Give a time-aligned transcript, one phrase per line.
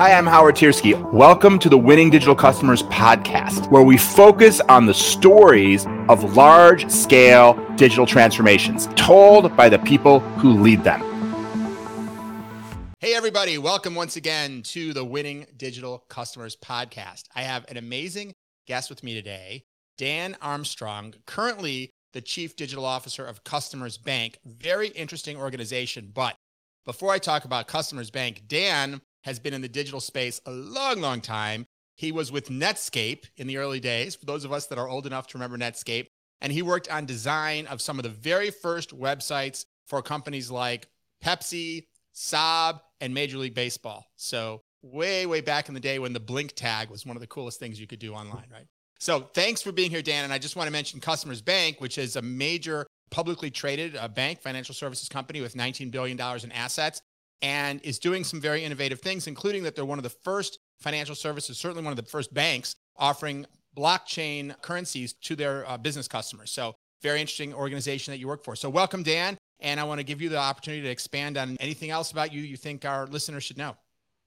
[0.00, 0.98] Hi, I'm Howard Tiersky.
[1.12, 6.90] Welcome to the Winning Digital Customers podcast, where we focus on the stories of large
[6.90, 11.02] scale digital transformations told by the people who lead them.
[13.00, 17.24] Hey, everybody, welcome once again to the Winning Digital Customers podcast.
[17.34, 18.32] I have an amazing
[18.66, 19.64] guest with me today,
[19.98, 24.38] Dan Armstrong, currently the Chief Digital Officer of Customers Bank.
[24.46, 26.10] Very interesting organization.
[26.14, 26.36] But
[26.86, 31.00] before I talk about Customers Bank, Dan has been in the digital space a long,
[31.00, 31.66] long time.
[31.96, 35.06] He was with Netscape in the early days, for those of us that are old
[35.06, 36.06] enough to remember Netscape.
[36.40, 40.88] And he worked on design of some of the very first websites for companies like
[41.22, 44.06] Pepsi, Saab, and Major League Baseball.
[44.16, 47.26] So, way, way back in the day when the blink tag was one of the
[47.26, 48.66] coolest things you could do online, right?
[48.98, 50.24] So, thanks for being here, Dan.
[50.24, 54.08] And I just want to mention Customers Bank, which is a major publicly traded uh,
[54.08, 57.02] bank, financial services company with $19 billion in assets
[57.42, 61.14] and is doing some very innovative things, including that they're one of the first financial
[61.14, 66.50] services, certainly one of the first banks offering blockchain currencies to their uh, business customers.
[66.50, 68.54] So, very interesting organization that you work for.
[68.54, 69.38] So, welcome, Dan.
[69.60, 72.42] And I want to give you the opportunity to expand on anything else about you
[72.42, 73.76] you think our listeners should know.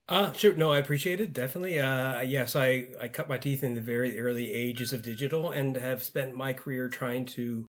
[0.10, 0.54] Uh, sure.
[0.54, 1.34] No, I appreciate it.
[1.34, 1.80] Definitely.
[1.80, 5.78] Uh, yes, I, I cut my teeth in the very early ages of digital and
[5.78, 7.66] have spent my career trying to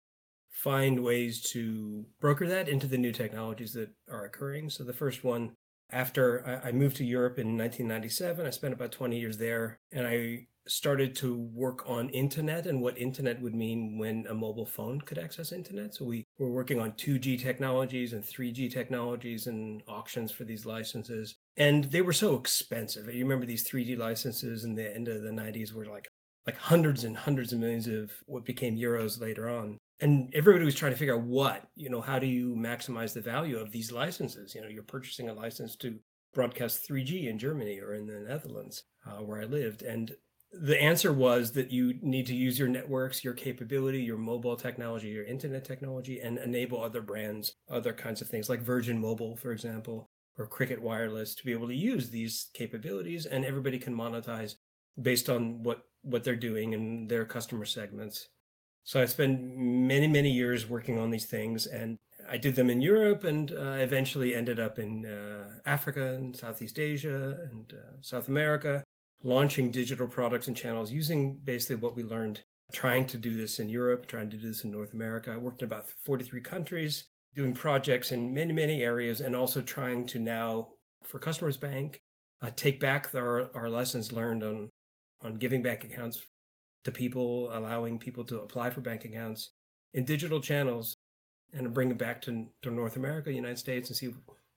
[0.63, 4.69] find ways to broker that into the new technologies that are occurring.
[4.69, 5.51] So the first one,
[5.91, 10.47] after I moved to Europe in 1997, I spent about 20 years there, and I
[10.65, 15.17] started to work on internet and what internet would mean when a mobile phone could
[15.17, 15.93] access internet.
[15.93, 21.35] So we were working on 2G technologies and 3G technologies and auctions for these licenses.
[21.57, 23.13] And they were so expensive.
[23.13, 26.07] You remember these 3G licenses in the end of the 90s were like
[26.45, 30.75] like hundreds and hundreds of millions of what became euros later on and everybody was
[30.75, 33.91] trying to figure out what you know how do you maximize the value of these
[33.91, 34.53] licenses?
[34.53, 35.97] You know you're purchasing a license to
[36.33, 40.15] broadcast 3g in germany or in the netherlands uh, where i lived and
[40.51, 45.09] the answer was that you need to use your networks your capability your mobile technology
[45.09, 49.51] your internet technology and enable other brands other kinds of things like virgin mobile for
[49.51, 54.55] example or cricket wireless to be able to use these capabilities and everybody can monetize
[55.01, 58.29] based on what what they're doing and their customer segments
[58.83, 61.97] so I spent many, many years working on these things, and
[62.29, 66.79] I did them in Europe, and uh, eventually ended up in uh, Africa and Southeast
[66.79, 68.83] Asia and uh, South America,
[69.23, 72.41] launching digital products and channels using basically what we learned.
[72.71, 75.31] Trying to do this in Europe, trying to do this in North America.
[75.31, 77.03] I worked in about 43 countries,
[77.35, 80.69] doing projects in many, many areas, and also trying to now,
[81.03, 82.01] for Customers Bank,
[82.41, 84.69] uh, take back our, our lessons learned on
[85.21, 86.21] on giving back accounts
[86.83, 89.51] to people, allowing people to apply for bank accounts
[89.93, 90.95] in digital channels
[91.53, 94.15] and bring it back to, to North America, United States, and see if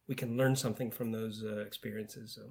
[0.09, 2.35] we can learn something from those uh, experiences.
[2.35, 2.51] So.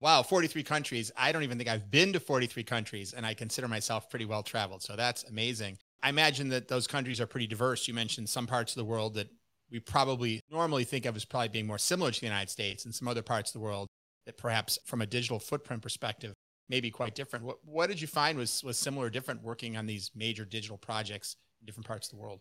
[0.00, 1.10] Wow, 43 countries.
[1.16, 4.42] I don't even think I've been to 43 countries, and I consider myself pretty well
[4.42, 4.82] traveled.
[4.82, 5.78] So that's amazing.
[6.02, 7.88] I imagine that those countries are pretty diverse.
[7.88, 9.28] You mentioned some parts of the world that
[9.70, 12.94] we probably normally think of as probably being more similar to the United States, and
[12.94, 13.88] some other parts of the world
[14.26, 16.34] that perhaps from a digital footprint perspective
[16.68, 17.44] maybe quite different.
[17.44, 20.78] What what did you find was was similar, or different working on these major digital
[20.78, 22.40] projects in different parts of the world?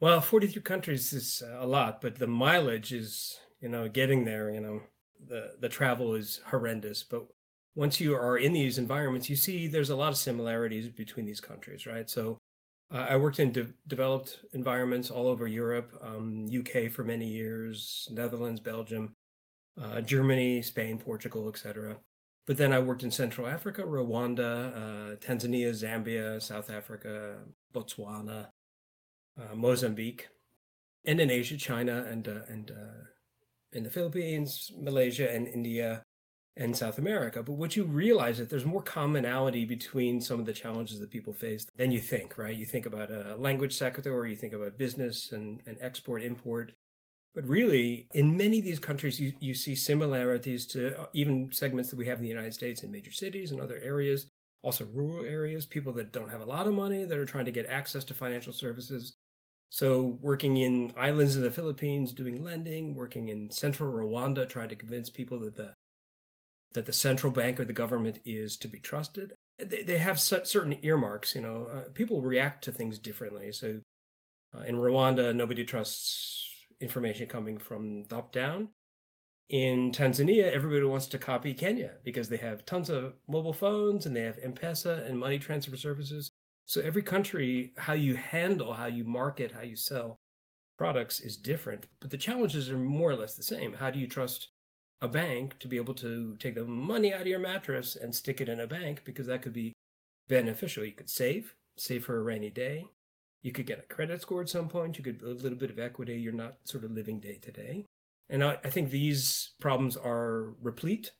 [0.00, 4.60] Well, 43 countries is a lot, but the mileage is, you know, getting there, you
[4.60, 4.80] know,
[5.26, 7.26] the the travel is horrendous, but
[7.74, 11.40] once you are in these environments, you see there's a lot of similarities between these
[11.40, 12.10] countries, right?
[12.10, 12.38] So
[12.92, 18.08] uh, I worked in de- developed environments all over Europe, um, UK for many years,
[18.10, 19.14] Netherlands, Belgium,
[19.80, 21.96] uh, Germany, Spain, Portugal, etc.
[22.50, 27.36] But then I worked in Central Africa, Rwanda, uh, Tanzania, Zambia, South Africa,
[27.72, 28.48] Botswana,
[29.40, 30.26] uh, Mozambique,
[31.04, 33.04] Indonesia, China, and uh, and uh,
[33.72, 36.02] in the Philippines, Malaysia, and India,
[36.56, 37.40] and South America.
[37.40, 41.10] But what you realize is that there's more commonality between some of the challenges that
[41.12, 42.36] people face than you think.
[42.36, 42.56] Right?
[42.56, 46.72] You think about a language sector, or you think about business and, and export import.
[47.34, 51.88] But really, in many of these countries, you, you see similarities to uh, even segments
[51.90, 54.26] that we have in the United States in major cities and other areas,
[54.62, 57.52] also rural areas, people that don't have a lot of money that are trying to
[57.52, 59.14] get access to financial services.
[59.72, 64.76] So, working in islands in the Philippines, doing lending, working in central Rwanda, trying to
[64.76, 65.74] convince people that the
[66.72, 69.34] that the central bank or the government is to be trusted.
[69.58, 71.36] They, they have certain earmarks.
[71.36, 73.52] You know, uh, people react to things differently.
[73.52, 73.80] So,
[74.52, 76.49] uh, in Rwanda, nobody trusts
[76.80, 78.68] information coming from top down.
[79.48, 84.14] In Tanzania, everybody wants to copy Kenya because they have tons of mobile phones and
[84.14, 86.30] they have M-Pesa and money transfer services.
[86.66, 90.20] So every country, how you handle, how you market, how you sell
[90.78, 93.74] products is different, but the challenges are more or less the same.
[93.74, 94.48] How do you trust
[95.02, 98.40] a bank to be able to take the money out of your mattress and stick
[98.40, 99.72] it in a bank because that could be
[100.28, 100.84] beneficial.
[100.84, 102.86] You could save, save for a rainy day.
[103.42, 104.98] You could get a credit score at some point.
[104.98, 106.14] You could build a little bit of equity.
[106.14, 107.86] You're not sort of living day to day.
[108.28, 111.10] And I, I think these problems are replete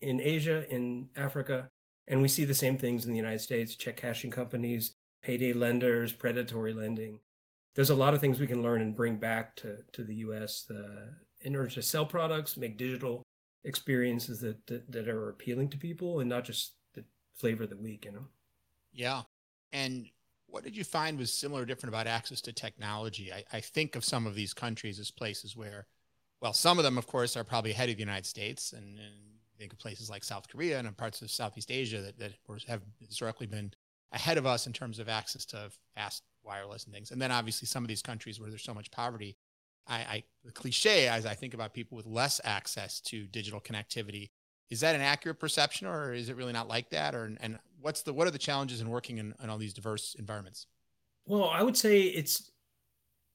[0.00, 1.68] in Asia, in Africa,
[2.06, 6.12] and we see the same things in the United States check cashing companies, payday lenders,
[6.12, 7.18] predatory lending.
[7.74, 10.70] There's a lot of things we can learn and bring back to, to the US
[10.70, 13.22] uh, in order to sell products, make digital
[13.64, 17.04] experiences that, that, that are appealing to people and not just the
[17.34, 18.26] flavor of the week, you know?
[18.92, 19.22] Yeah.
[19.72, 20.06] And
[20.54, 23.32] what did you find was similar or different about access to technology?
[23.32, 25.88] I, I think of some of these countries as places where,
[26.40, 29.14] well, some of them, of course, are probably ahead of the United States and, and
[29.58, 32.34] think of places like South Korea and parts of Southeast Asia that, that
[32.68, 33.72] have historically been
[34.12, 37.10] ahead of us in terms of access to fast wireless and things.
[37.10, 39.36] And then obviously some of these countries where there's so much poverty,
[39.88, 44.30] I, I the cliche as I think about people with less access to digital connectivity,
[44.70, 47.12] is that an accurate perception or is it really not like that?
[47.16, 50.16] Or and what's the what are the challenges in working in, in all these diverse
[50.18, 50.66] environments?
[51.26, 52.50] Well, I would say it's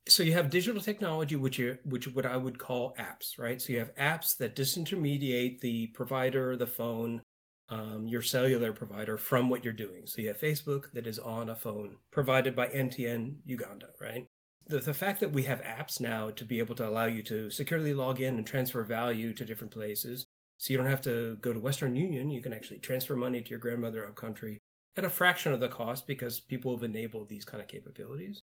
[0.07, 3.62] so you have digital technology which you which what i would call apps right?
[3.62, 7.22] So you have apps that disintermediate the provider the phone
[7.69, 10.07] um, your cellular provider from what you're doing.
[10.07, 14.25] So you have facebook that is on a phone provided by mtn uganda right?
[14.66, 17.51] The, the fact that we have apps now to be able to allow you to
[17.51, 20.25] securely log in and transfer value to different places
[20.60, 23.50] so you don't have to go to western union you can actually transfer money to
[23.50, 24.60] your grandmother of country
[24.96, 28.42] at a fraction of the cost because people have enabled these kind of capabilities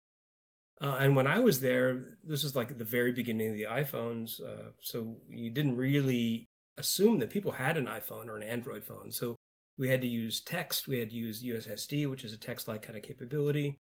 [0.81, 4.41] uh, and when I was there, this was like the very beginning of the iPhones.
[4.41, 6.47] Uh, so you didn't really
[6.77, 9.11] assume that people had an iPhone or an Android phone.
[9.11, 9.35] So
[9.77, 12.83] we had to use text, we had to use USSD, which is a text like
[12.83, 13.79] kind of capability,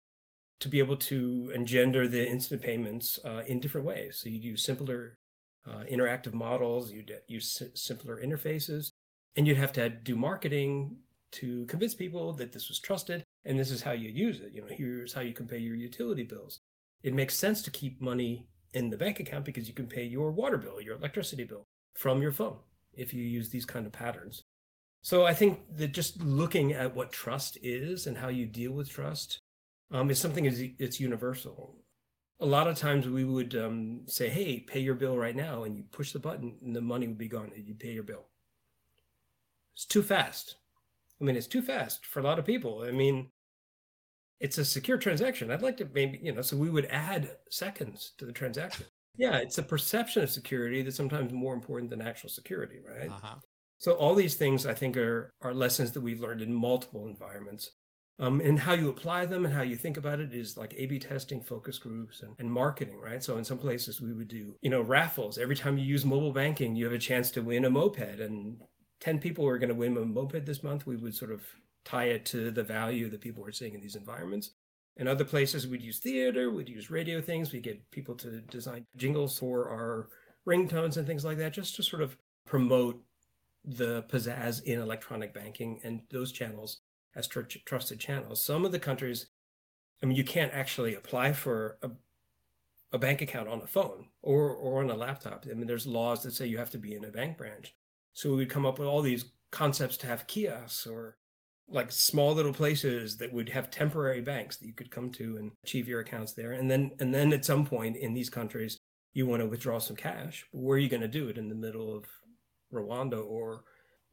[0.61, 4.19] to be able to engender the instant payments uh, in different ways.
[4.21, 5.17] So you'd use simpler
[5.67, 8.91] uh, interactive models, you'd use simpler interfaces,
[9.35, 10.97] and you'd have to do marketing
[11.31, 14.53] to convince people that this was trusted and this is how you use it.
[14.53, 16.59] You know, here's how you can pay your utility bills
[17.05, 20.31] it makes sense to keep money in the bank account because you can pay your
[20.31, 21.63] water bill, your electricity bill
[21.93, 22.57] from your phone
[22.93, 24.41] if you use these kind of patterns.
[25.03, 28.89] So I think that just looking at what trust is and how you deal with
[28.89, 29.37] trust
[29.91, 31.77] um, is something is it's universal.
[32.39, 35.77] A lot of times we would um, say, "Hey, pay your bill right now," and
[35.77, 38.27] you push the button, and the money would be gone, and you pay your bill.
[39.73, 40.55] It's too fast.
[41.19, 42.83] I mean, it's too fast for a lot of people.
[42.83, 43.31] I mean,
[44.39, 45.49] it's a secure transaction.
[45.49, 48.85] I'd like to maybe, you know, so we would add seconds to the transaction.
[49.17, 53.09] Yeah, it's a perception of security that's sometimes more important than actual security, right?
[53.09, 53.35] Uh-huh.
[53.77, 57.71] So all these things I think are are lessons that we've learned in multiple environments.
[58.17, 60.99] Um, and how you apply them and how you think about it is like A/B
[60.99, 63.21] testing, focus groups, and, and marketing, right?
[63.21, 65.37] So in some places we would do, you know, raffles.
[65.37, 68.61] Every time you use mobile banking, you have a chance to win a moped, and
[69.01, 70.85] ten people are going to win a moped this month.
[70.85, 71.43] We would sort of
[71.83, 74.51] tie it to the value that people were seeing in these environments.
[74.95, 78.85] In other places, we'd use theater, we'd use radio things, we get people to design
[78.95, 80.07] jingles for our
[80.47, 82.15] ringtones and things like that, just to sort of
[82.47, 83.03] promote
[83.65, 86.79] the pizzazz in electronic banking and those channels
[87.15, 88.41] as tr- trusted channels.
[88.41, 89.27] Some of the countries,
[90.01, 91.91] I mean, you can't actually apply for a,
[92.91, 95.45] a bank account on a phone or, or on a laptop.
[95.49, 97.73] I mean, there's laws that say you have to be in a bank branch.
[98.13, 101.17] So we would come up with all these concepts to have kiosks or
[101.67, 105.51] like small little places that would have temporary banks that you could come to and
[105.63, 106.51] achieve your accounts there.
[106.51, 108.77] And then and then at some point in these countries
[109.13, 110.45] you want to withdraw some cash.
[110.53, 112.05] But where are you going to do it in the middle of
[112.71, 113.63] Rwanda or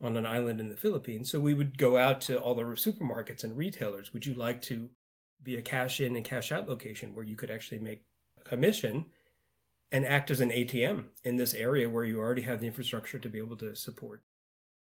[0.03, 1.31] on an island in the Philippines?
[1.31, 4.13] So we would go out to all the supermarkets and retailers.
[4.13, 4.91] Would you like to
[5.43, 8.03] be a cash in and cash out location where you could actually make
[8.41, 9.07] a commission
[9.91, 13.29] and act as an ATM in this area where you already have the infrastructure to
[13.29, 14.23] be able to support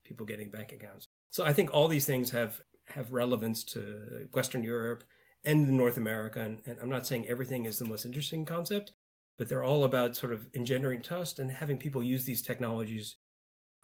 [0.04, 1.06] people getting bank accounts.
[1.30, 5.02] So I think all these things have have relevance to Western Europe
[5.44, 6.40] and North America.
[6.40, 8.92] And, and, I'm not saying everything is the most interesting concept,
[9.38, 13.16] but they're all about sort of engendering trust and having people use these technologies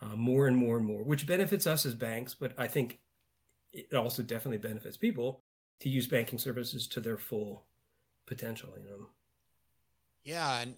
[0.03, 2.35] uh, more and more and more, which benefits us as banks.
[2.35, 2.99] But I think
[3.73, 5.43] it also definitely benefits people
[5.81, 7.65] to use banking services to their full
[8.27, 8.71] potential.
[8.77, 9.07] You know.
[10.25, 10.75] Yeah, and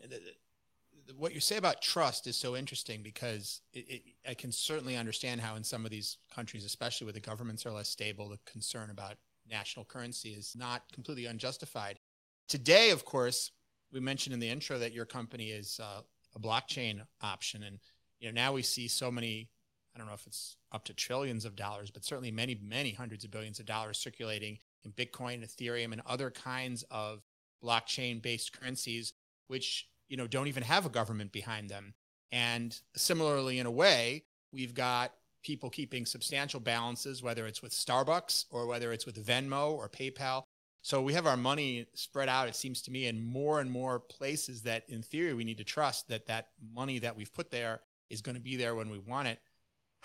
[1.16, 5.40] what you say about trust is so interesting because it, it, I can certainly understand
[5.40, 8.90] how in some of these countries, especially where the governments are less stable, the concern
[8.90, 9.16] about
[9.50, 11.98] national currency is not completely unjustified.
[12.48, 13.50] Today, of course,
[13.92, 16.00] we mentioned in the intro that your company is uh,
[16.34, 17.78] a blockchain option, and
[18.20, 19.50] you know now we see so many.
[19.94, 23.24] I don't know if it's up to trillions of dollars, but certainly many, many hundreds
[23.24, 27.22] of billions of dollars circulating in Bitcoin, Ethereum, and other kinds of
[27.62, 29.12] blockchain-based currencies,
[29.48, 31.94] which you know don't even have a government behind them
[32.32, 35.12] And similarly, in a way, we've got
[35.44, 40.42] people keeping substantial balances, whether it's with Starbucks or whether it's with Venmo or PayPal.
[40.82, 44.00] So we have our money spread out, it seems to me, in more and more
[44.00, 47.80] places that, in theory, we need to trust that that money that we've put there
[48.10, 49.38] is going to be there when we want it.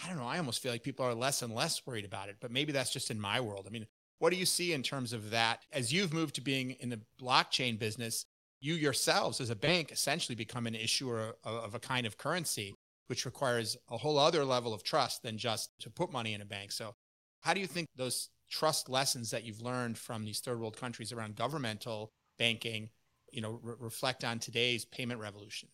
[0.03, 0.27] I don't know.
[0.27, 2.93] I almost feel like people are less and less worried about it, but maybe that's
[2.93, 3.65] just in my world.
[3.67, 3.85] I mean,
[4.19, 5.63] what do you see in terms of that?
[5.71, 8.25] As you've moved to being in the blockchain business,
[8.61, 12.75] you yourselves as a bank essentially become an issuer of a kind of currency,
[13.07, 16.45] which requires a whole other level of trust than just to put money in a
[16.45, 16.71] bank.
[16.71, 16.95] So,
[17.41, 21.13] how do you think those trust lessons that you've learned from these third world countries
[21.13, 22.89] around governmental banking,
[23.31, 25.69] you know, re- reflect on today's payment revolution?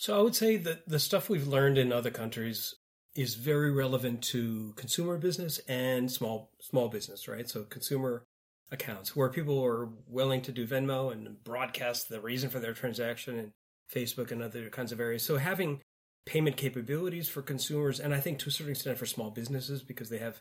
[0.00, 2.74] So I would say that the stuff we've learned in other countries
[3.14, 7.46] is very relevant to consumer business and small small business, right?
[7.46, 8.24] So consumer
[8.70, 13.38] accounts where people are willing to do Venmo and broadcast the reason for their transaction
[13.38, 13.50] and
[13.94, 15.22] Facebook and other kinds of areas.
[15.22, 15.82] So having
[16.24, 20.08] payment capabilities for consumers and I think to a certain extent for small businesses because
[20.08, 20.40] they have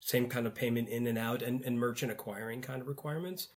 [0.00, 3.48] same kind of payment in and out and, and merchant acquiring kind of requirements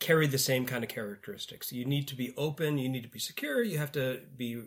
[0.00, 1.72] carry the same kind of characteristics.
[1.72, 4.64] You need to be open, you need to be secure, you have to be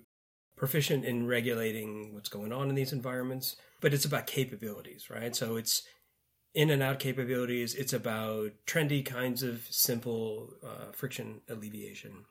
[0.55, 5.35] proficient in regulating what's going on in these environments, but it's about capabilities, right?
[5.35, 5.83] So it's
[6.55, 7.75] in and out capabilities.
[7.75, 12.23] It's about trendy kinds of simple uh, friction alleviation.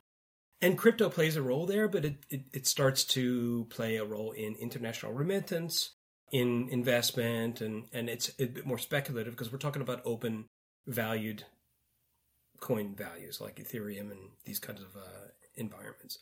[0.62, 4.32] And crypto plays a role there, but it, it, it starts to play a role
[4.32, 5.90] in international remittance,
[6.32, 10.46] in investment, and, and it's a bit more speculative because we're talking about open
[10.86, 11.44] valued
[12.60, 16.18] coin values like Ethereum and these kinds of uh, environments.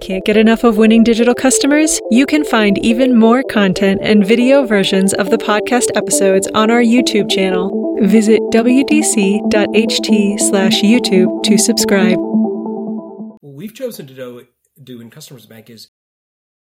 [0.00, 2.00] Can't get enough of winning digital customers?
[2.10, 6.82] You can find even more content and video versions of the podcast episodes on our
[6.82, 7.98] YouTube channel.
[8.02, 12.18] Visit wdc.ht slash YouTube to subscribe.
[12.18, 14.46] What we've chosen to do,
[14.82, 15.88] do in Customers Bank is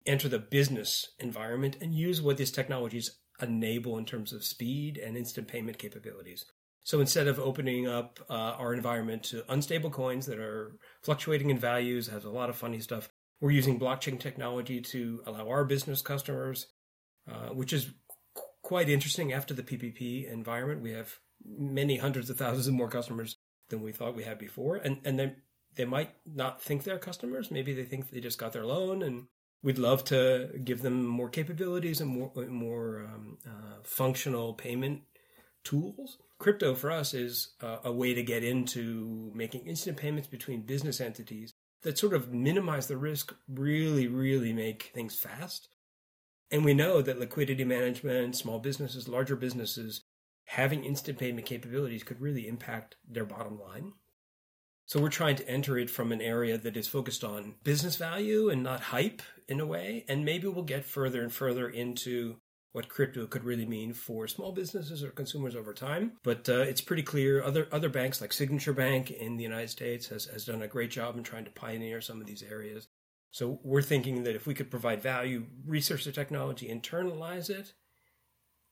[0.05, 5.17] enter the business environment and use what these technologies enable in terms of speed and
[5.17, 6.45] instant payment capabilities.
[6.83, 11.57] So instead of opening up uh, our environment to unstable coins that are fluctuating in
[11.57, 13.09] values, has a lot of funny stuff,
[13.39, 16.67] we're using blockchain technology to allow our business customers,
[17.29, 17.91] uh, which is
[18.35, 19.31] qu- quite interesting.
[19.31, 23.37] After the PPP environment, we have many hundreds of thousands of more customers
[23.69, 25.35] than we thought we had before, and and they
[25.75, 27.49] they might not think they're customers.
[27.49, 29.27] Maybe they think they just got their loan, and
[29.61, 35.01] we'd love to give them more capabilities and more more um, uh, functional payment
[35.63, 36.17] tools.
[36.39, 40.99] Crypto for us is uh, a way to get into making instant payments between business
[40.99, 41.53] entities
[41.83, 45.69] that sort of minimize the risk, really, really make things fast.
[46.51, 50.01] And we know that liquidity management, small businesses, larger businesses,
[50.45, 53.93] having instant payment capabilities could really impact their bottom line.
[54.85, 58.49] So we're trying to enter it from an area that is focused on business value
[58.49, 60.05] and not hype in a way.
[60.07, 62.37] And maybe we'll get further and further into
[62.73, 66.13] what crypto could really mean for small businesses or consumers over time.
[66.23, 70.07] But uh, it's pretty clear other other banks like Signature Bank in the United States
[70.07, 72.87] has, has done a great job in trying to pioneer some of these areas.
[73.31, 77.73] So we're thinking that if we could provide value, research the technology, internalize it,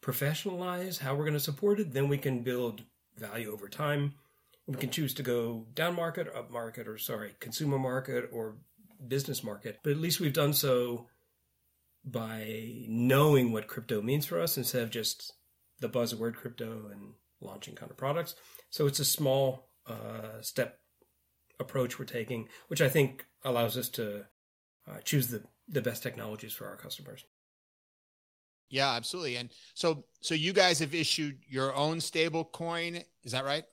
[0.04, 2.84] professionalize how we're going to support it, then we can build
[3.18, 4.14] value over time.
[4.68, 8.56] We can choose to go down market, up market, or sorry, consumer market or
[9.08, 9.80] business market.
[9.84, 11.08] But at least we've done so
[12.04, 15.34] by knowing what crypto means for us instead of just
[15.80, 18.36] the buzzword crypto and launching kind of products.
[18.70, 20.80] So it's a small uh, step
[21.60, 24.26] approach we're taking, which I think allows us to
[24.90, 27.24] uh, choose the, the best technologies for our customers.
[28.70, 29.36] Yeah, absolutely.
[29.36, 33.04] And so, so you guys have issued your own stable coin.
[33.24, 33.66] Is that right?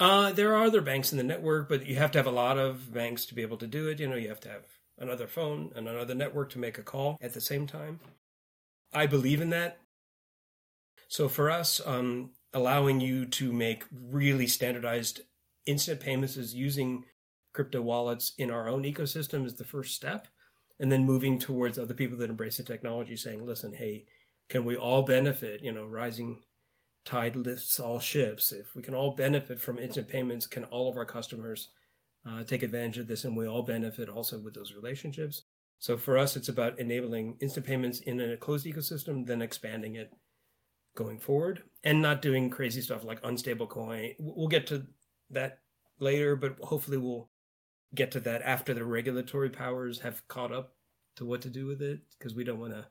[0.00, 2.56] Uh, there are other banks in the network, but you have to have a lot
[2.56, 4.00] of banks to be able to do it.
[4.00, 4.64] You know, you have to have
[4.98, 8.00] another phone and another network to make a call at the same time.
[8.92, 9.78] I believe in that.
[11.08, 15.22] So for us, um, allowing you to make really standardized
[15.66, 17.04] instant payments is using
[17.52, 20.28] crypto wallets in our own ecosystem is the first step.
[20.80, 24.04] And then moving towards other people that embrace the technology saying, listen, hey,
[24.48, 25.62] can we all benefit?
[25.62, 26.38] You know, rising
[27.04, 28.52] tide lifts all ships.
[28.52, 31.70] If we can all benefit from instant payments, can all of our customers
[32.28, 35.44] uh, take advantage of this, and we all benefit also with those relationships.
[35.78, 40.12] So for us, it's about enabling instant payments in a closed ecosystem, then expanding it
[40.96, 44.14] going forward, and not doing crazy stuff like unstable coin.
[44.18, 44.84] We'll get to
[45.30, 45.60] that
[46.00, 47.30] later, but hopefully we'll
[47.94, 50.74] get to that after the regulatory powers have caught up
[51.16, 52.86] to what to do with it, because we don't want to,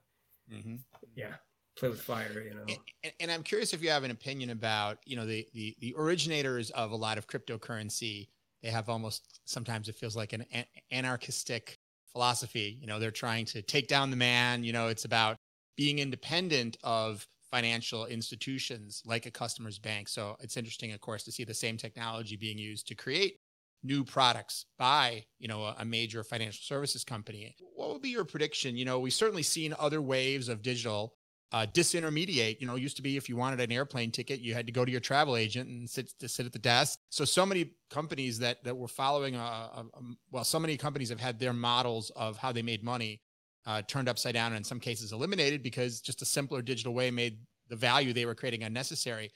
[0.54, 0.76] mm-hmm.
[1.16, 1.36] yeah,
[1.78, 2.66] play with fire, you know.
[3.04, 5.94] And, and, I'm curious if you have an opinion about, you know, the, the the
[5.98, 8.28] originators of a lot of cryptocurrency
[8.64, 10.46] they have almost sometimes it feels like an
[10.92, 11.78] anarchistic
[12.12, 12.78] philosophy.
[12.80, 14.64] You know, they're trying to take down the man.
[14.64, 15.38] You know, it's about
[15.76, 20.10] being independent of financial institutions like a Customers Bank.
[20.10, 23.38] So it's interesting, of course, to see the same technology being used to create
[23.84, 28.76] new products by you know a major financial services company what would be your prediction
[28.76, 31.14] you know we've certainly seen other waves of digital
[31.52, 32.60] uh, disintermediate.
[32.60, 34.86] You know, used to be if you wanted an airplane ticket, you had to go
[34.86, 37.00] to your travel agent and sit to sit at the desk.
[37.10, 40.02] So so many companies that that were following a, a, a
[40.32, 43.22] well, so many companies have had their models of how they made money
[43.66, 47.12] uh, turned upside down, and in some cases eliminated because just a simpler digital way
[47.12, 47.40] made
[47.70, 49.32] the value they were creating unnecessary.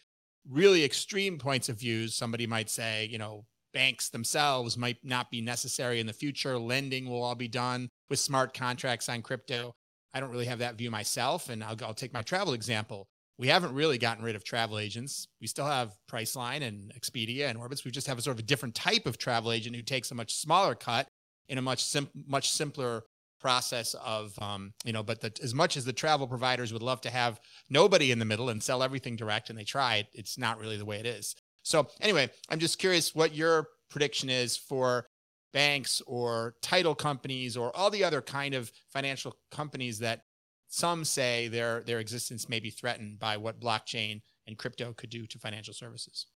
[0.50, 2.16] Really extreme points of views.
[2.16, 6.58] Somebody might say, you know, banks themselves might not be necessary in the future.
[6.58, 9.76] Lending will all be done with smart contracts on crypto.
[10.14, 11.50] I don't really have that view myself.
[11.50, 13.08] And I'll, I'll take my travel example.
[13.38, 15.28] We haven't really gotten rid of travel agents.
[15.40, 17.84] We still have Priceline and Expedia and Orbitz.
[17.84, 20.16] We just have a sort of a different type of travel agent who takes a
[20.16, 21.08] much smaller cut
[21.48, 23.04] in a much sim- much simpler
[23.42, 27.02] process of um, you know but the, as much as the travel providers would love
[27.02, 27.40] to have
[27.70, 30.78] nobody in the middle and sell everything direct and they try it it's not really
[30.78, 35.08] the way it is so anyway i'm just curious what your prediction is for
[35.54, 40.24] banks or title companies or all the other kind of financial companies that
[40.68, 45.28] some say their their existence may be threatened by what blockchain and crypto could do
[45.28, 46.28] to financial services.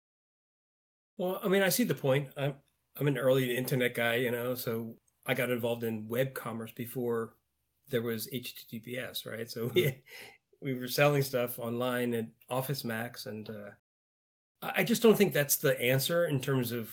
[1.17, 2.29] Well, I mean, I see the point.
[2.35, 2.55] I'm
[2.97, 4.95] I'm an early internet guy, you know, so
[5.25, 7.33] I got involved in web commerce before
[7.89, 9.49] there was HTTPS, right?
[9.49, 9.99] So we mm-hmm.
[10.61, 13.71] we were selling stuff online at Office Max, and uh,
[14.61, 16.89] I just don't think that's the answer in terms of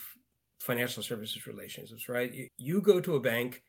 [0.62, 2.32] financial services relationships, right?
[2.56, 3.62] You go to a bank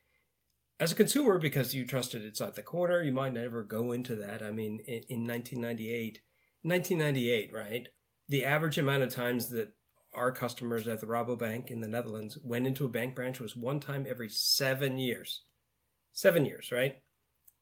[0.79, 3.01] as a consumer because you trusted it's at the corner.
[3.01, 4.41] You might never go into that.
[4.41, 6.19] I mean, in, in 1998,
[6.61, 7.87] 1998, right?
[8.29, 9.73] The average amount of times that
[10.13, 13.79] our customers at the Rabobank in the Netherlands went into a bank branch was one
[13.79, 15.43] time every seven years.
[16.13, 16.95] Seven years, right?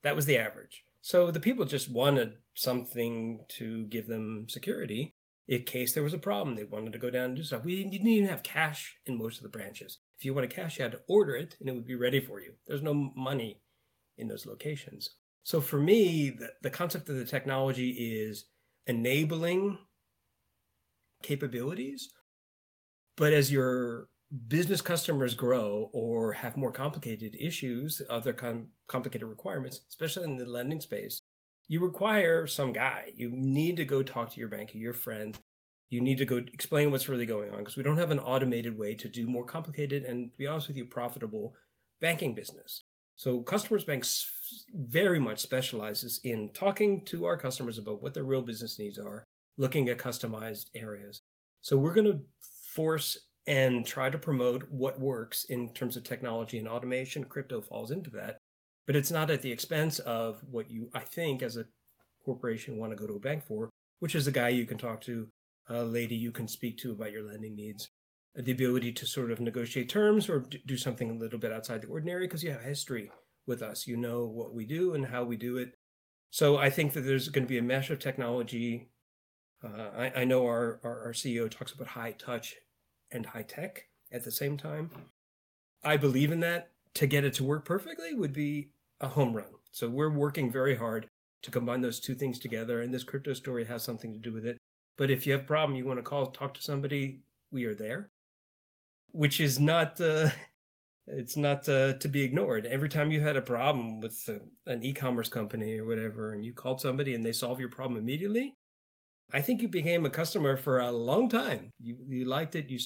[0.04, 0.84] That was the average.
[1.02, 5.16] So the people just wanted something to give them security
[5.52, 6.56] in case there was a problem.
[6.56, 7.66] They wanted to go down and do stuff.
[7.66, 10.00] We didn't even have cash in most of the branches.
[10.18, 12.40] If you wanted cash, you had to order it and it would be ready for
[12.40, 12.54] you.
[12.66, 13.60] There's no money
[14.18, 15.10] in those locations.
[15.44, 18.46] So for me, the, the concept of the technology is
[18.88, 19.78] enabling
[21.22, 22.14] capabilities.
[23.18, 24.08] But as your
[24.48, 30.46] business customers grow or have more complicated issues, other com- complicated requirements, especially in the
[30.46, 31.22] lending space,
[31.72, 33.14] you require some guy.
[33.16, 35.40] You need to go talk to your banker, your friend.
[35.90, 38.78] You need to go explain what's really going on because we don't have an automated
[38.78, 41.54] way to do more complicated and, to be honest with you, profitable
[42.02, 42.84] banking business.
[43.16, 44.30] So, Customers Banks
[44.74, 49.24] very much specializes in talking to our customers about what their real business needs are,
[49.58, 51.22] looking at customized areas.
[51.62, 52.20] So, we're going to
[52.76, 57.24] force and try to promote what works in terms of technology and automation.
[57.24, 58.40] Crypto falls into that
[58.88, 61.66] but it's not at the expense of what you, I think, as a
[62.24, 65.02] corporation want to go to a bank for, which is a guy you can talk
[65.02, 65.28] to,
[65.70, 67.90] a lady you can speak to about your lending needs,
[68.36, 71.88] the ability to sort of negotiate terms or do something a little bit outside the
[71.88, 73.12] ordinary because you have history
[73.48, 73.88] with us.
[73.88, 75.74] You know what we do and how we do it.
[76.30, 78.90] So I think that there's going to be a mesh of technology.
[79.64, 82.56] Uh, I, I, know our, our, our CEO talks about high touch
[83.12, 84.90] and high tech at the same time.
[85.84, 89.48] I believe in that to get it to work perfectly would be a home run.
[89.72, 91.08] So we're working very hard
[91.44, 94.46] to combine those two things together, and this crypto story has something to do with
[94.46, 94.58] it.
[94.98, 97.74] But if you have a problem, you want to call, talk to somebody, we are
[97.74, 98.12] there.
[99.12, 100.30] Which is not, uh,
[101.08, 102.66] it's not uh, to be ignored.
[102.66, 106.54] Every time you had a problem with uh, an e-commerce company or whatever, and you
[106.54, 108.56] called somebody and they solve your problem immediately,
[109.34, 111.72] I think you became a customer for a long time.
[111.80, 112.70] You you liked it.
[112.70, 112.80] You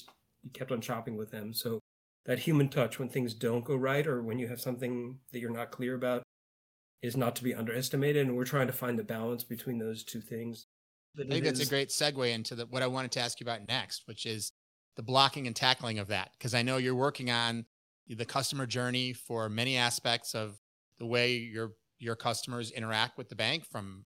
[0.44, 1.52] you kept on shopping with them.
[1.52, 1.80] So
[2.26, 5.50] that human touch when things don't go right or when you have something that you're
[5.50, 6.22] not clear about
[7.02, 8.26] is not to be underestimated.
[8.26, 10.66] And we're trying to find the balance between those two things.
[11.18, 11.68] I think that's is...
[11.68, 14.52] a great segue into the, what I wanted to ask you about next, which is
[14.96, 16.30] the blocking and tackling of that.
[16.36, 17.64] Because I know you're working on
[18.08, 20.58] the customer journey for many aspects of
[20.98, 24.04] the way your your customers interact with the bank from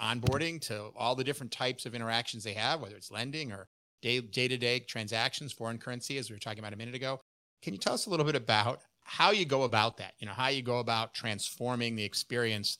[0.00, 3.68] onboarding to all the different types of interactions they have, whether it's lending or
[4.00, 7.20] day to day transactions, foreign currency, as we were talking about a minute ago.
[7.62, 10.14] Can you tell us a little bit about how you go about that?
[10.18, 12.78] You know, how you go about transforming the experience.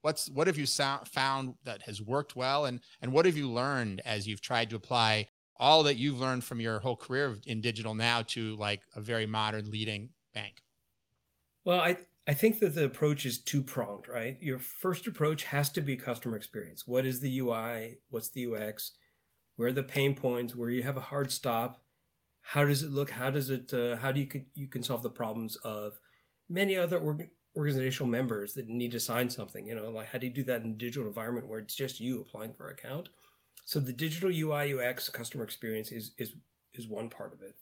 [0.00, 4.00] What's what have you found that has worked well, and and what have you learned
[4.04, 7.94] as you've tried to apply all that you've learned from your whole career in digital
[7.94, 10.62] now to like a very modern leading bank?
[11.64, 14.36] Well, I I think that the approach is two pronged, right?
[14.40, 16.86] Your first approach has to be customer experience.
[16.86, 17.98] What is the UI?
[18.10, 18.92] What's the UX?
[19.56, 20.54] Where are the pain points?
[20.56, 21.82] Where you have a hard stop?
[22.42, 25.10] How does it look how does it uh, how do you you can solve the
[25.10, 25.98] problems of
[26.48, 29.66] many other org- organizational members that need to sign something.
[29.66, 32.00] You know, like how do you do that in a digital environment where it's just
[32.00, 33.08] you applying for an account?
[33.64, 36.34] So the digital UI UX customer experience is is
[36.74, 37.54] is one part of it.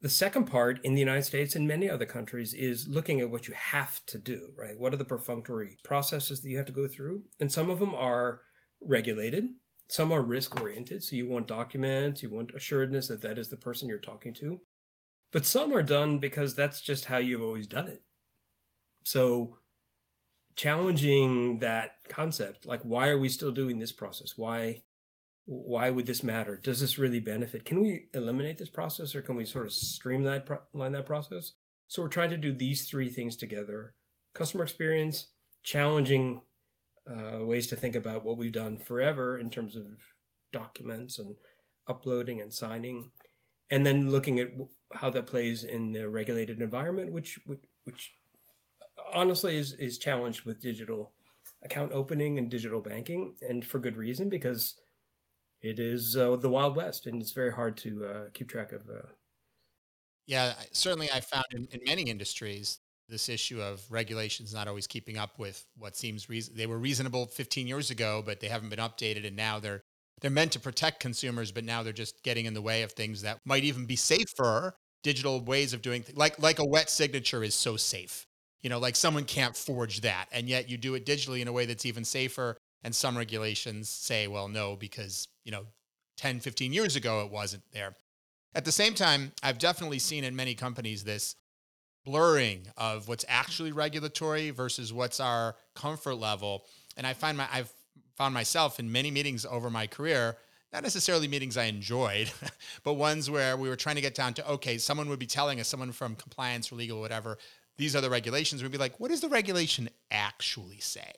[0.00, 3.48] The second part in the United States and many other countries is looking at what
[3.48, 4.78] you have to do, right?
[4.78, 7.22] What are the perfunctory processes that you have to go through?
[7.40, 8.42] And some of them are
[8.82, 9.48] regulated,
[9.88, 11.02] some are risk oriented.
[11.02, 14.60] So you want documents, you want assuredness that that is the person you're talking to.
[15.32, 18.02] But some are done because that's just how you've always done it.
[19.04, 19.58] So
[20.56, 24.34] challenging that concept, like why are we still doing this process?
[24.36, 24.82] Why
[25.46, 26.56] why would this matter?
[26.56, 27.66] Does this really benefit?
[27.66, 30.42] Can we eliminate this process or can we sort of streamline
[30.92, 31.52] that process?
[31.88, 33.94] So we're trying to do these three things together
[34.34, 35.28] customer experience,
[35.62, 36.40] challenging
[37.10, 39.86] uh, ways to think about what we've done forever in terms of
[40.52, 41.34] documents and
[41.88, 43.10] uploading and signing,
[43.70, 44.48] and then looking at
[44.92, 47.38] how that plays in the regulated environment, which
[47.84, 48.12] which
[49.12, 51.12] honestly is is challenged with digital
[51.64, 54.76] account opening and digital banking, and for good reason because
[55.64, 58.82] it is uh, the Wild West, and it's very hard to uh, keep track of.
[58.88, 59.08] Uh...
[60.26, 65.18] Yeah, certainly, I found in, in, many industries this issue of regulations not always keeping
[65.18, 66.54] up with what seems reason.
[66.56, 69.82] They were reasonable 15 years ago, but they haven't been updated, and now they're
[70.20, 73.22] they're meant to protect consumers, but now they're just getting in the way of things
[73.22, 74.74] that might even be safer.
[75.02, 78.26] Digital ways of doing things, like like a wet signature, is so safe.
[78.62, 81.52] You know, like someone can't forge that, and yet you do it digitally in a
[81.52, 85.64] way that's even safer and some regulations say, well, no, because, you know,
[86.18, 87.96] 10, 15 years ago, it wasn't there.
[88.54, 91.34] At the same time, I've definitely seen in many companies this
[92.04, 96.64] blurring of what's actually regulatory versus what's our comfort level.
[96.96, 97.72] And I find my, I've
[98.16, 100.36] found myself in many meetings over my career,
[100.72, 102.30] not necessarily meetings I enjoyed,
[102.84, 105.60] but ones where we were trying to get down to, okay, someone would be telling
[105.60, 107.38] us, someone from compliance or legal, or whatever,
[107.76, 108.62] these are the regulations.
[108.62, 111.12] We'd be like, what does the regulation actually say?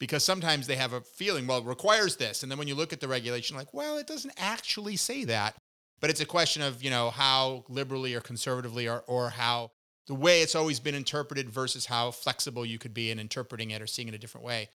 [0.00, 2.42] because sometimes they have a feeling, well, it requires this.
[2.42, 5.54] And then when you look at the regulation, like, well, it doesn't actually say that.
[6.00, 9.72] But it's a question of, you know, how liberally or conservatively or, or how
[10.10, 13.80] the way it's always been interpreted versus how flexible you could be in interpreting it
[13.80, 14.68] or seeing it a different way.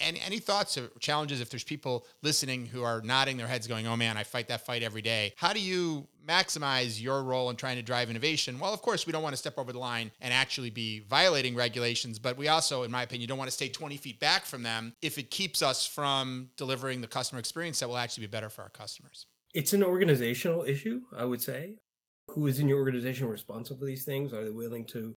[0.00, 3.86] And any thoughts or challenges if there's people listening who are nodding their heads going,
[3.86, 5.34] oh man, I fight that fight every day.
[5.36, 8.58] How do you maximize your role in trying to drive innovation?
[8.58, 11.54] Well, of course, we don't want to step over the line and actually be violating
[11.54, 14.64] regulations, but we also, in my opinion, don't want to stay 20 feet back from
[14.64, 18.48] them if it keeps us from delivering the customer experience that will actually be better
[18.48, 19.26] for our customers.
[19.54, 21.76] It's an organizational issue, I would say.
[22.30, 24.32] Who is in your organization responsible for these things?
[24.32, 25.14] Are they willing to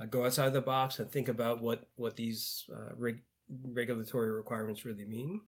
[0.00, 3.22] uh, go outside the box and think about what what these uh, reg-
[3.64, 5.40] regulatory requirements really mean.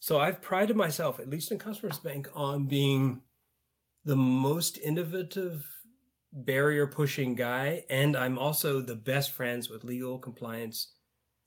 [0.00, 3.22] So I've prided myself, at least in Customers Bank, on being
[4.04, 5.66] the most innovative
[6.32, 7.84] barrier pushing guy.
[7.88, 10.92] And I'm also the best friends with legal compliance,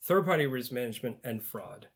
[0.03, 1.87] third party risk management, and fraud.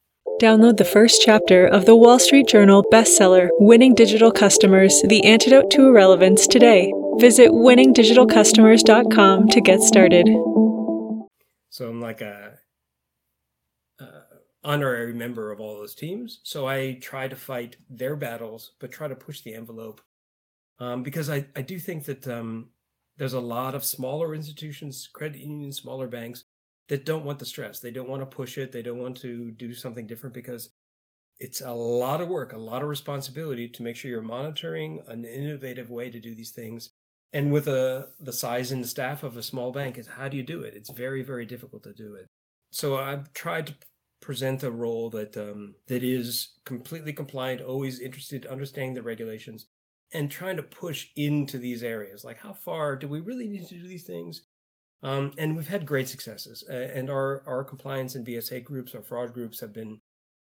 [0.42, 5.70] Download the first chapter of the Wall Street Journal bestseller, Winning Digital Customers The Antidote
[5.72, 6.92] to Irrelevance today.
[7.18, 10.28] Visit winningdigitalcustomers.com to get started.
[11.70, 12.58] So I'm like a
[14.64, 16.40] honorary member of all those teams.
[16.44, 20.02] So I try to fight their battles, but try to push the envelope.
[20.80, 22.70] Um, because I, I do think that um,
[23.18, 26.46] there's a lot of smaller institutions, credit unions, smaller banks
[26.92, 27.80] that don't want the stress.
[27.80, 28.74] They don't want to push it.
[28.74, 30.72] They don't want to do something different because
[31.40, 35.24] it's a lot of work, a lot of responsibility to make sure you're monitoring an
[35.24, 36.90] innovative way to do these things.
[37.32, 40.44] And with a, the size and staff of a small bank, is how do you
[40.44, 40.74] do it?
[40.76, 42.28] It's very, very difficult to do it.
[42.74, 43.76] So I've tried to
[44.22, 49.68] present a role that um, that is completely compliant, always interested, in understanding the regulations,
[50.14, 52.26] and trying to push into these areas.
[52.26, 54.42] Like, how far do we really need to do these things?
[55.04, 59.02] Um, and we've had great successes, uh, and our our compliance and BSA groups, our
[59.02, 60.00] fraud groups, have been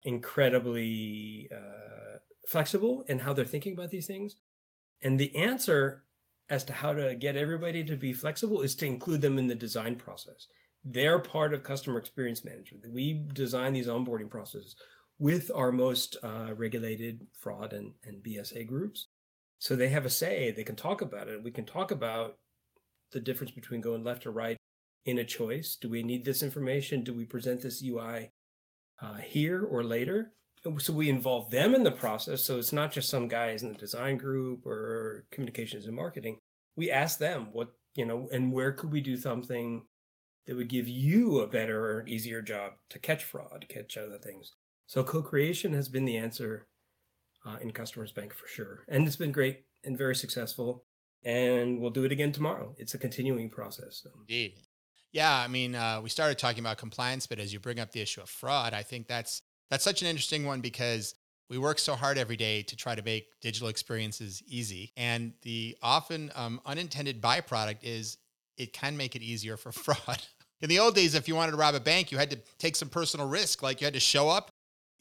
[0.03, 4.35] incredibly uh, flexible in how they're thinking about these things.
[5.01, 6.03] And the answer
[6.49, 9.55] as to how to get everybody to be flexible is to include them in the
[9.55, 10.47] design process
[10.83, 12.91] they're part of customer experience management.
[12.91, 14.75] We design these onboarding processes
[15.19, 19.07] with our most uh, regulated fraud and, and BSA groups.
[19.59, 21.41] So they have a say, they can talk about it.
[21.41, 22.37] We can talk about
[23.13, 24.57] the difference between going left or right
[25.05, 25.77] in a choice.
[25.79, 27.03] Do we need this information?
[27.03, 28.31] Do we present this UI
[29.01, 30.33] uh, here or later?
[30.79, 32.43] So we involve them in the process.
[32.43, 36.37] So it's not just some guys in the design group or communications and marketing.
[36.77, 39.83] We ask them what, you know, and where could we do something
[40.45, 44.53] that would give you a better or easier job to catch fraud, catch other things.
[44.87, 46.67] So co-creation has been the answer
[47.45, 50.85] uh, in Customers Bank for sure, and it's been great and very successful.
[51.25, 52.75] And we'll do it again tomorrow.
[52.77, 54.01] It's a continuing process.
[54.03, 54.09] So.
[54.19, 54.53] Indeed.
[55.11, 58.01] Yeah, I mean, uh, we started talking about compliance, but as you bring up the
[58.01, 61.15] issue of fraud, I think that's that's such an interesting one because
[61.49, 65.77] we work so hard every day to try to make digital experiences easy, and the
[65.83, 68.17] often um, unintended byproduct is
[68.57, 70.23] it can make it easier for fraud.
[70.61, 72.75] In the old days, if you wanted to rob a bank, you had to take
[72.75, 74.49] some personal risk, like you had to show up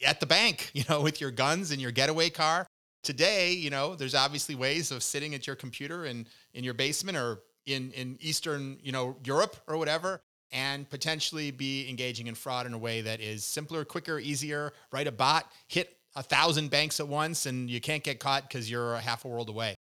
[0.04, 2.66] at the bank, you know, with your guns and your getaway car.
[3.02, 7.18] Today, you know, there's obviously ways of sitting at your computer in in your basement
[7.18, 10.20] or in in Eastern, you know, Europe or whatever,
[10.52, 14.72] and potentially be engaging in fraud in a way that is simpler, quicker, easier.
[14.92, 18.70] Write a bot, hit a thousand banks at once, and you can't get caught because
[18.70, 19.74] you're half a world away.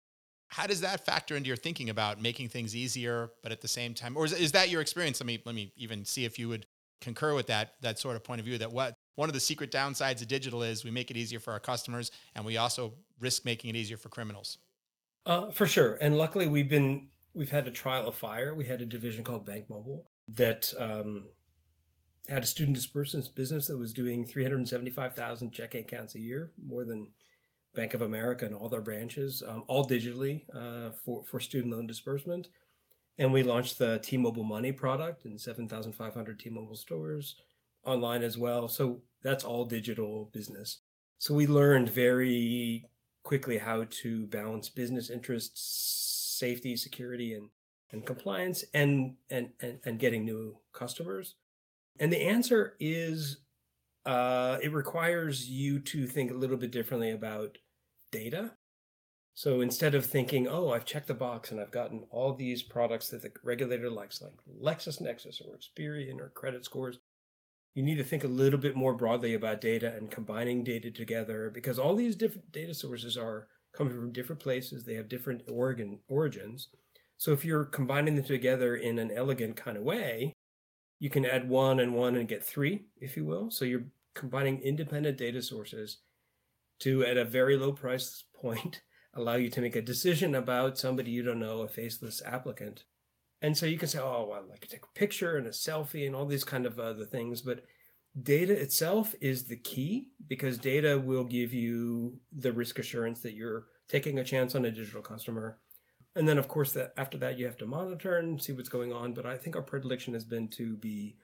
[0.48, 3.94] How does that factor into your thinking about making things easier, but at the same
[3.94, 5.20] time, or is, is that your experience?
[5.20, 6.66] Let me let me even see if you would
[7.00, 8.58] concur with that that sort of point of view.
[8.58, 11.52] That what one of the secret downsides of digital is we make it easier for
[11.52, 14.58] our customers, and we also risk making it easier for criminals.
[15.24, 18.54] Uh, for sure, and luckily we've been we've had a trial of fire.
[18.54, 21.24] We had a division called Bank Mobile that um,
[22.28, 27.08] had a student disbursements business that was doing 375,000 checking accounts a year, more than
[27.74, 31.86] Bank of America and all their branches, um, all digitally uh, for, for student loan
[31.86, 32.48] disbursement.
[33.18, 37.36] And we launched the T Mobile Money product in 7,500 T Mobile stores
[37.84, 38.68] online as well.
[38.68, 40.78] So that's all digital business.
[41.18, 42.86] So we learned very
[43.22, 47.48] quickly how to balance business interests, safety, security, and,
[47.92, 51.36] and compliance, and, and, and, and getting new customers.
[52.00, 53.38] And the answer is
[54.04, 57.58] uh, it requires you to think a little bit differently about
[58.10, 58.52] data.
[59.34, 63.08] So instead of thinking, oh, I've checked the box and I've gotten all these products
[63.10, 66.98] that the regulator likes, like LexisNexis or Experian or credit scores,
[67.74, 71.50] you need to think a little bit more broadly about data and combining data together
[71.52, 74.84] because all these different data sources are coming from different places.
[74.84, 76.68] They have different origin origins.
[77.16, 80.34] So if you're combining them together in an elegant kind of way,
[80.98, 83.50] you can add one and one and get three, if you will.
[83.50, 85.98] So you're combining independent data sources
[86.80, 88.82] to, at a very low price point,
[89.14, 92.84] allow you to make a decision about somebody you don't know, a faceless applicant.
[93.42, 96.06] And so you can say, oh, well, I could take a picture and a selfie
[96.06, 97.42] and all these kind of other things.
[97.42, 97.64] But
[98.22, 103.66] data itself is the key because data will give you the risk assurance that you're
[103.88, 105.58] taking a chance on a digital customer.
[106.14, 108.92] And then, of course, that after that, you have to monitor and see what's going
[108.92, 109.12] on.
[109.12, 111.16] But I think our predilection has been to be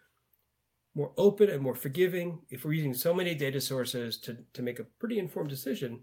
[0.97, 2.41] more open and more forgiving.
[2.51, 6.01] If we're using so many data sources to, to make a pretty informed decision,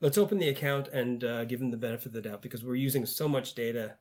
[0.00, 2.74] let's open the account and uh, give them the benefit of the doubt because we're
[2.74, 3.94] using so much data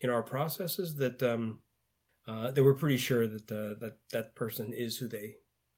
[0.00, 1.60] in our processes that um,
[2.26, 5.36] uh, that we're pretty sure that the, that that person is who they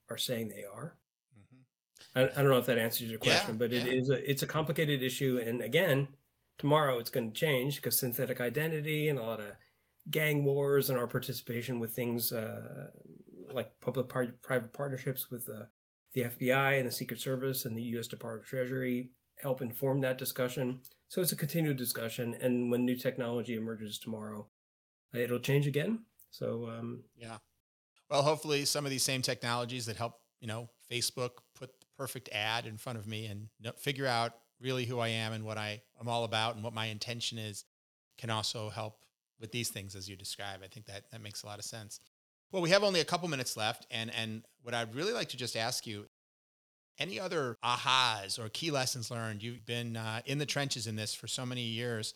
[0.09, 0.97] are saying they are.
[1.37, 2.19] Mm-hmm.
[2.19, 3.93] I, I, don't know if that answers your question, yeah, but it yeah.
[3.93, 6.07] is a it's a complicated issue, and again,
[6.57, 9.51] tomorrow it's going to change because synthetic identity and a lot of
[10.09, 12.87] gang wars and our participation with things uh,
[13.51, 15.67] like public private partnerships with the,
[16.13, 18.07] the FBI and the Secret Service and the U.S.
[18.07, 19.09] Department of Treasury
[19.41, 20.79] help inform that discussion.
[21.09, 24.47] So it's a continued discussion, and when new technology emerges tomorrow,
[25.13, 25.99] it'll change again.
[26.31, 27.37] So um, yeah,
[28.09, 32.29] well, hopefully some of these same technologies that help you know Facebook put the perfect
[32.31, 35.81] ad in front of me and figure out really who I am and what I
[35.99, 37.63] am all about and what my intention is
[38.17, 38.97] can also help
[39.39, 40.61] with these things as you describe.
[40.63, 41.99] I think that that makes a lot of sense.
[42.51, 45.37] Well, we have only a couple minutes left, and and what I'd really like to
[45.37, 46.06] just ask you,
[46.99, 49.43] any other ahas or key lessons learned?
[49.43, 52.13] You've been uh, in the trenches in this for so many years.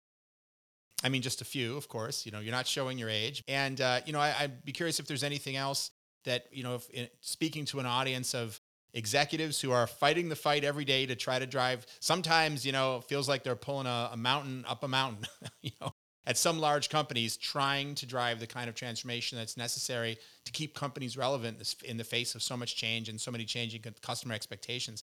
[1.04, 2.26] I mean, just a few, of course.
[2.26, 5.00] You know, you're not showing your age, and uh, you know, I, would be curious
[5.00, 5.92] if there's anything else
[6.26, 8.60] that you know, if in, speaking to an audience of
[8.94, 11.86] executives who are fighting the fight every day to try to drive.
[12.00, 15.26] Sometimes, you know, feels like they're pulling a, a mountain up a mountain.
[15.62, 15.94] you know,
[16.26, 20.76] at some large companies trying to drive the kind of transformation that's necessary to keep
[20.76, 25.04] companies relevant in the face of so much change and so many changing customer expectations.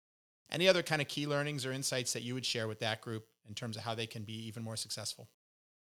[0.51, 3.27] Any other kind of key learnings or insights that you would share with that group
[3.49, 5.29] in terms of how they can be even more successful?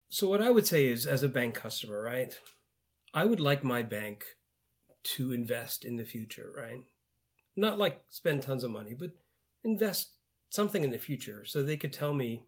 [0.09, 2.37] So, what I would say is, as a bank customer, right,
[3.13, 4.25] I would like my bank
[5.03, 6.83] to invest in the future, right?
[7.55, 9.11] Not like spend tons of money, but
[9.63, 10.11] invest
[10.49, 12.43] something in the future so they could tell me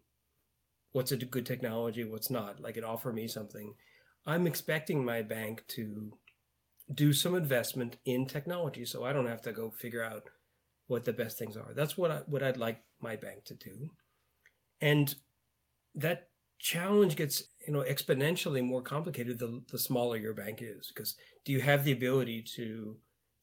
[0.94, 2.60] what's a good technology, what's not.
[2.60, 3.74] Like it offer me something.
[4.26, 6.12] I'm expecting my bank to
[6.94, 10.22] do some investment in technology, so I don't have to go figure out
[10.86, 11.74] what the best things are.
[11.74, 13.90] That's what I, what I'd like my bank to do,
[14.80, 15.12] and
[15.96, 16.28] that
[16.60, 21.52] challenge gets you know exponentially more complicated the, the smaller your bank is because do
[21.52, 22.96] you have the ability to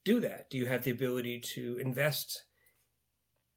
[0.05, 2.45] do that do you have the ability to invest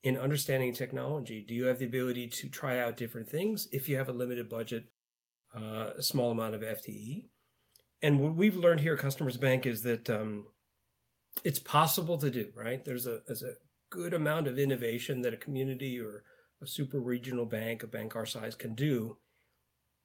[0.04, 1.44] in understanding technology?
[1.46, 4.48] Do you have the ability to try out different things if you have a limited
[4.48, 4.84] budget,
[5.54, 7.24] uh, a small amount of FTE?
[8.04, 10.44] and what we've learned here at Customers Bank is that um,
[11.42, 12.50] it's possible to do.
[12.54, 12.84] Right?
[12.84, 13.54] There's a there's a
[13.90, 16.22] good amount of innovation that a community or
[16.62, 19.16] a super regional bank, a bank our size, can do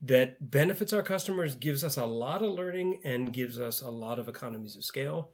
[0.02, 4.18] that benefits our customers, gives us a lot of learning, and gives us a lot
[4.18, 5.32] of economies of scale.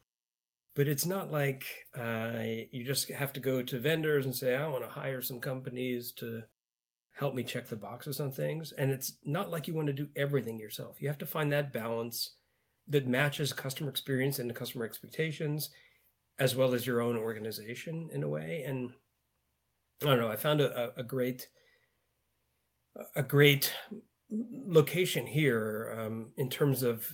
[0.75, 1.65] But it's not like
[1.97, 5.39] uh, you just have to go to vendors and say, I want to hire some
[5.39, 6.43] companies to
[7.13, 8.73] help me check the boxes on things.
[8.73, 11.01] And it's not like you want to do everything yourself.
[11.01, 12.35] You have to find that balance
[12.89, 15.69] that matches customer experience and the customer expectations,
[16.39, 18.63] as well as your own organization in a way.
[18.67, 18.91] And
[20.03, 21.47] I don't know, I found a, a great
[23.15, 23.73] a great
[24.29, 27.09] location here um, in terms of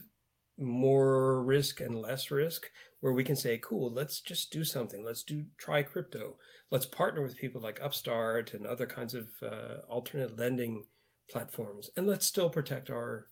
[0.58, 2.68] more risk and less risk
[3.02, 5.04] where we can say cool let's just do something.
[5.04, 6.38] Let's do try crypto.
[6.70, 10.86] Let's partner with people like upstart and other kinds of uh, alternate lending
[11.30, 13.28] platforms and let's still protect our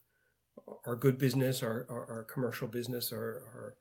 [0.85, 3.75] our good business our our, our commercial business our,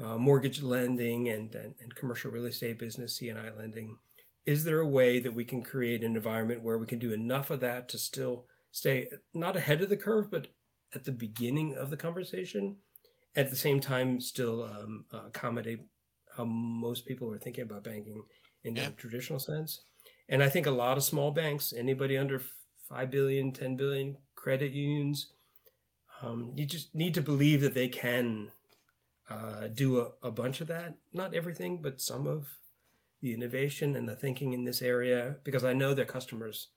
[0.00, 3.96] our uh, mortgage lending and, and and commercial real estate business C&I lending.
[4.46, 7.50] Is there a way that we can create an environment where we can do enough
[7.50, 10.48] of that to still stay not ahead of the curve, but
[10.94, 12.76] at the beginning of the conversation,
[13.38, 15.80] at the same time, still um, uh, accommodate
[16.36, 18.22] how most people are thinking about banking
[18.64, 18.86] in yeah.
[18.86, 19.82] the traditional sense.
[20.28, 22.42] And I think a lot of small banks, anybody under
[22.88, 25.32] 5 billion, 10 billion, credit unions,
[26.20, 28.50] um, you just need to believe that they can
[29.30, 30.94] uh, do a, a bunch of that.
[31.12, 32.48] Not everything, but some of
[33.22, 36.68] the innovation and the thinking in this area, because I know their customers